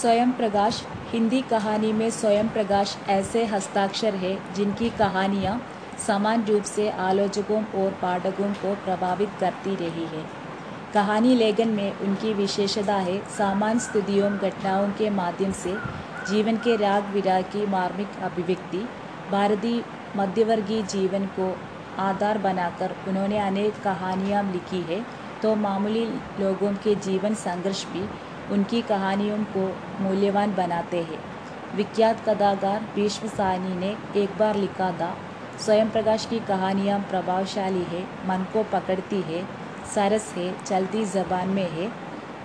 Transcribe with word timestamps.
स्वयं 0.00 0.30
प्रकाश, 0.32 0.82
हिंदी 1.08 1.40
कहानी 1.42 1.92
में 1.92 2.10
स्वयं 2.10 2.48
प्रकाश 2.48 2.96
ऐसे 3.08 3.44
हस्ताक्षर 3.44 4.14
है 4.14 4.32
जिनकी 4.54 4.88
कहानियाँ 4.90 5.56
समान 6.06 6.44
रूप 6.44 6.62
से 6.62 6.88
आलोचकों 7.06 7.62
और 7.74 7.90
पाठकों 8.02 8.52
को 8.62 8.74
प्रभावित 8.84 9.30
करती 9.40 9.74
रही 9.74 10.04
है। 10.06 10.24
कहानी 10.94 11.34
लेखन 11.34 11.68
में 11.68 11.98
उनकी 11.98 12.32
विशेषता 12.34 12.96
है 12.98 13.18
सामान्य 13.36 13.80
स्थितियों 13.80 14.32
घटनाओं 14.38 14.88
के 14.92 15.10
माध्यम 15.10 15.52
से 15.52 15.76
जीवन 16.28 16.56
के 16.56 16.76
राग 16.76 17.12
विराग 17.14 17.44
की 17.52 17.66
मार्मिक 17.66 18.18
अभिव्यक्ति, 18.22 18.86
भारतीय 19.30 19.82
मध्यवर्गीय 20.16 20.82
जीवन 20.86 21.26
को 21.38 21.54
आधार 21.98 22.38
बनाकर 22.38 22.96
उन्होंने 23.08 23.38
अनेक 23.40 23.82
कहानियाँ 23.84 24.42
लिखी 24.52 24.82
है। 24.82 25.04
तो 25.42 25.54
मामूली 25.56 26.04
लोगों 26.40 26.72
के 26.74 26.94
जीवन 27.04 27.34
संघर्ष 27.34 27.84
भी 27.86 28.08
उनकी 28.50 28.82
कहानियों 28.82 29.38
को 29.56 29.66
मूल्यवान 30.00 30.54
बनाते 30.54 31.02
हैं। 31.02 31.18
विख्यात 31.76 32.20
कथाकार 32.20 32.86
भीष्म 32.94 33.28
साहनी 33.28 33.74
ने 33.76 33.96
एक 34.16 34.38
बार 34.38 34.56
लिखा 34.56 34.90
था, 34.92 35.14
स्वयं 35.60 35.90
प्रकाश 35.90 36.24
की 36.26 36.38
कहानियाँ 36.38 36.98
प्रभावशाली 37.00 37.82
है, 37.82 38.02
मन 38.28 38.46
को 38.52 38.62
पकड़ती 38.62 39.20
है, 39.20 39.44
सरस 39.94 40.32
है, 40.36 40.52
चलती 40.64 41.04
जबान 41.04 41.48
में 41.48 41.68
है 41.70 41.88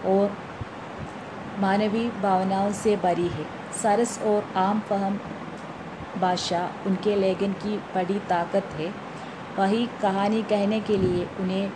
और 0.05 0.37
मानवीय 1.59 2.09
भावनाओं 2.21 2.71
से 2.73 2.95
भरी 2.97 3.27
है। 3.27 3.45
सरस 3.81 4.19
और 4.21 4.47
आम 4.55 4.79
फहम 4.79 5.19
भाषा 6.21 6.69
उनके 6.85 7.15
लेखन 7.15 7.53
की 7.53 7.77
बड़ी 7.95 8.19
ताकत 8.29 8.69
है। 8.73 8.93
वही 9.57 9.85
कहानी 10.01 10.41
कहने 10.43 10.79
के 10.79 10.97
लिए 10.97 11.27
उन्हें 11.39 11.71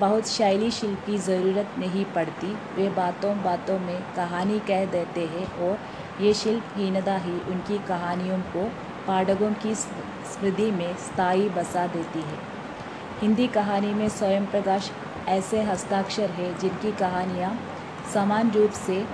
बहुत 0.00 0.28
शैली 0.28 0.70
शिल्पी 0.70 1.18
ज़रूरत 1.18 1.74
नहीं 1.78 2.04
पड़ती। 2.14 2.54
वे 2.76 2.88
बातों 2.90 3.34
बातों 3.42 3.78
में 3.78 3.98
कहानी 4.16 4.58
कह 4.60 4.84
देते 4.86 5.26
हैं 5.26 5.46
और 5.58 6.22
ये 6.22 6.32
शिल्पहीनता 6.34 7.16
ही 7.16 7.32
उनकी 7.50 7.78
कहानियों 7.88 8.38
को 8.52 8.64
पाठकों 9.06 9.52
की 9.62 9.74
स्मृति 9.74 10.70
में 10.70 10.94
स्थायी 10.98 11.48
बसा 11.48 11.86
देती 11.86 12.20
है। 12.20 12.38
हिंदी 13.20 13.46
कहानी 13.48 13.92
में 13.94 14.08
स्वयं 14.08 14.46
प्रकाश 14.46 14.90
ऐसे 15.28 15.62
हस्ताक्षर 15.62 16.30
हैं 16.30 16.56
जिनकी 16.58 16.92
कहानियाँ 16.98 17.56
समान 18.14 18.50
रूप 18.50 18.70
से 18.78 19.04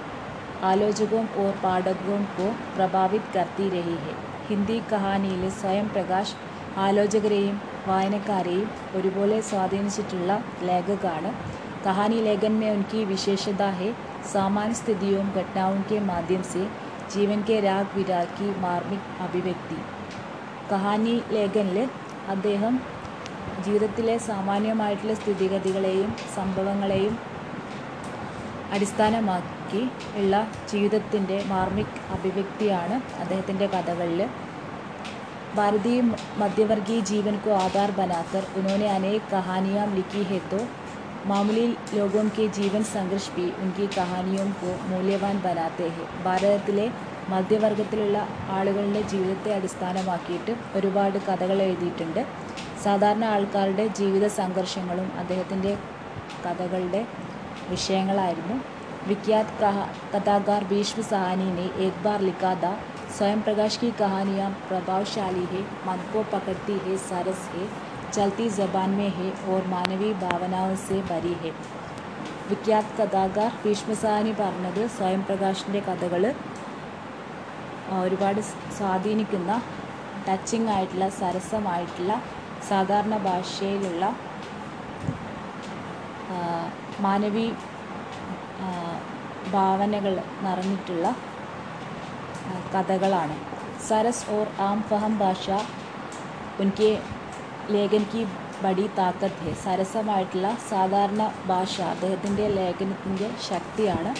आलोचकों 0.65 1.25
और 1.39 1.53
पाठकों 1.63 2.19
को 2.37 2.51
प्रभावित 2.77 3.25
करती 3.35 3.69
रही 3.71 3.97
है। 3.99 4.15
हिंदी 4.49 4.81
कहानी 4.91 5.51
स्वयं 5.51 5.89
प्रकाश 5.89 6.35
ആലോചകരെയും 6.78 7.58
വായനക്കാരെയും 7.88 8.70
ഒരുപോലെ 8.96 9.40
സ്വാധീനിച്ചിട്ടുള്ള 9.42 10.32
ലേഖകാണ് 10.64 11.32
कहानी 11.84 12.18
लेखन 12.22 12.54
में 12.54 12.70
उनकी 12.70 13.00
विशेषता 13.06 13.66
है 13.72 13.88
सामान्य 14.26 14.76
स्थितियों 14.76 15.24
घटनाओं 15.32 15.82
के 15.84 15.98
माध्यम 16.02 16.42
से 16.44 16.62
जीवन 17.14 17.42
के 17.44 17.56
राग 17.62 17.88
विराग 17.96 18.28
की 18.38 18.48
मार्मिक 18.62 19.02
अभिव्यक्ति 19.22 19.80
കഹാനി 20.68 21.14
ലേഖനിൽ 21.32 21.78
അദ്ദേഹം 22.34 22.74
ജീവിതത്തിലെ 23.66 24.16
സാമാന്യമായിട്ടുള്ള 24.28 25.16
സ്ഥിതിഗതികളെയും 25.16 26.12
സംഭവങ്ങളെയും 26.36 27.14
അടിസ്ഥാനമാക്കി 28.76 29.82
ഉള്ള 30.22 30.36
ജീവിതത്തിൻ്റെ 30.72 31.38
മാർമിക് 31.50 32.00
അഭിവ്യക്തിയാണ് 32.16 32.96
അദ്ദേഹത്തിൻ്റെ 33.20 33.68
കഥകളിൽ 33.68 34.22
भारतीय 35.58 36.02
मध्यवर्गीय 36.38 37.02
जीवन 37.04 37.36
को 37.38 37.52
आधार 37.56 37.92
बनाकर 37.92 38.48
उन्होंने 38.58 38.88
अनेक 38.90 39.28
कहानियाँ 39.30 39.88
लिखी 39.90 40.24
है 40.24 40.40
तो 40.50 40.60
मामूली 41.26 41.66
लोगों 41.94 42.24
के 42.30 42.48
जीवन 42.52 42.84
संघर्ष 42.86 43.30
भी 43.32 43.46
उनकी 43.58 43.88
कहानियों 43.94 44.46
को 44.56 44.72
മൂല്യവാൻ 44.90 45.36
बनाते 45.42 45.88
हैं 45.90 46.08
ഭാരതത്തിലെ 46.24 46.88
മധ്യവർഗത്തിലുള്ള 47.30 48.18
ആളുകളുടെ 48.50 49.02
ജീവിതത്തെ 49.04 49.52
അടിസ്ഥാനമാക്കിയിട്ട് 49.54 50.54
ഒരുപാട് 50.76 51.18
കഥകൾ 51.28 51.58
എഴുതിയിട്ടുണ്ട് 51.62 52.22
സാധാരണ 52.84 53.26
ആൾക്കാരുടെ 53.34 53.86
ജീവിത 54.00 54.26
സംഘർഷങ്ങളും 54.36 55.10
അദ്ദേഹത്തിൻ്റെ 55.20 55.74
കഥകളുടെ 56.46 57.04
വിഷയങ്ങളായിരുന്നു 57.70 58.58
विख्यात 59.06 59.48
कहा 59.60 59.86
कथाकार 60.12 60.64
भीष्म 60.64 61.02
साहनी 61.04 61.50
ने 61.52 61.64
एक 61.86 61.96
बार 62.04 62.22
लिखा 62.22 62.52
था 62.56 62.70
स्वयं 63.14 63.42
प्रकाश 63.42 63.78
की 63.78 63.92
कहानियाँ 63.98 64.50
प्रभावशाली 64.68 65.46
है 65.48 65.62
मन 65.84 66.00
को 66.14 66.24
पकड़ती 66.32 66.78
है 66.82 66.98
सरस 67.04 67.48
है 67.54 67.68
चलती 68.12 68.50
जबान 68.52 68.90
में 68.92 69.10
है 69.12 69.30
और 69.48 69.68
मानवीय 69.68 70.14
भावनाओं 70.22 70.76
से 70.84 71.02
भरी 71.10 71.36
है 71.44 71.54
വിഖ്യാത് 72.46 72.90
കഥാകാർ 72.98 73.52
ഭീഷ്മസാനി 73.62 74.32
പറഞ്ഞത് 74.40 74.82
സ്വയം 74.96 75.22
പ്രകാശിൻ്റെ 75.28 75.82
കഥകൾ 75.86 76.24
ഒരുപാട് 78.00 78.42
സ്വാധീനിക്കുന്ന 78.78 79.52
ടച്ചിങ് 80.28 80.72
ആയിട്ടുള്ള 80.76 81.08
സരസമായിട്ടുള്ള 81.20 82.14
സാധാരണ 82.70 83.16
ഭാഷയിലുള്ള 83.24 84.04
മാനവീയ 87.02 87.50
ഭാവനകൾ 89.54 90.14
നിറഞ്ഞിട്ടുള്ള 90.44 91.08
കഥകളാണ് 92.74 93.36
सरस 93.84 94.20
और 94.30 94.46
आम 94.62 94.80
फहम 94.90 95.14
ഭാഷ 95.18 95.46
ഉൻകെ 96.60 96.92
ലേഖൻ 97.74 98.04
की 98.12 98.22
ബടി 98.64 98.86
താക്കത്ത് 98.98 99.42
ഹെ 99.42 99.54
സരസമായിട്ടുള്ള 99.64 100.50
സാധാരണ 100.70 101.24
ഭാഷ 101.48 101.76
അദ്ദേഹത്തിൻ്റെ 101.94 102.46
ലേഖനത്തിൻ്റെ 102.56 103.30
ശക്തിയാണ് 103.48 104.14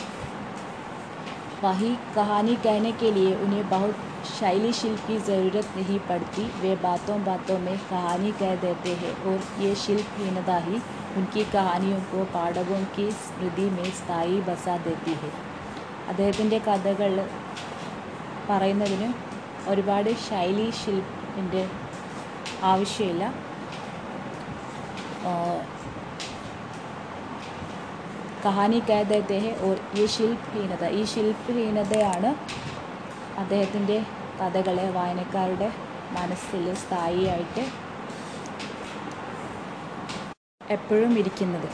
वही 1.64 1.90
कहानी 2.10 2.54
कहने 2.58 2.92
के 2.94 3.10
लिए 3.12 3.30
उन्हें 3.38 3.62
बहुत 3.70 4.00
शैली 4.30 4.72
शिल्प 4.74 5.02
की 5.08 5.18
ज़रूरत 5.28 5.68
नहीं 5.78 6.00
पड़ती 6.08 6.44
वे 6.58 6.74
बातों 6.80 7.16
बातों 7.24 7.58
में 7.60 7.78
कहानी 7.86 8.32
कह 8.42 8.54
देते 8.58 8.96
हैं 8.98 9.14
और 9.26 9.38
ये 9.60 9.72
शिल्पहीनता 9.78 10.58
ही 10.66 10.82
उनकी 11.18 11.44
कहानियों 11.54 12.02
को 12.08 12.26
पाठकों 12.34 12.82
की 12.96 13.08
स्मृति 13.22 13.70
में 13.72 13.88
स्थायी 13.94 14.38
बसा 14.44 14.78
देती 14.86 15.16
है 15.16 15.32
അദ്ദേഹത്തിൻ്റെ 16.06 16.60
കഥകൾ 16.66 17.12
പറയുന്നതിന് 18.51 19.09
ഒരുപാട് 19.71 20.11
ശൈലി 20.29 20.69
ശില്പിന്റെ 20.81 21.63
ആവശ്യമില്ല. 22.71 23.25
കഹാനി 28.45 28.79
കഹ 28.89 29.03
ദേത്തെ 29.11 29.39
ഹെ 29.45 29.53
ഓർ 29.67 29.77
ഈ 30.01 30.05
ശില്പഹീനത 30.15 30.85
ഈ 30.99 31.03
ശില്പഹീനതയാണ് 31.13 32.31
അദ്ദേഹത്തിന്റെ 33.43 33.99
കഥകളെ 34.41 34.87
വായനക്കാരുടെ 34.97 35.69
മനസ്സിൽ 36.17 36.65
സ്ഥായിയായിട്ട് 36.83 37.65
എപ്പോഴും 40.77 41.13
ഇരിക്കുന്നത്. 41.19 41.69